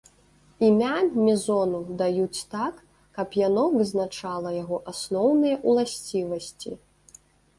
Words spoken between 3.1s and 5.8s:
каб яно вызначала яго асноўныя